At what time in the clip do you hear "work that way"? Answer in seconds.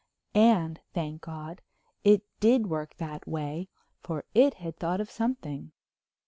2.65-3.69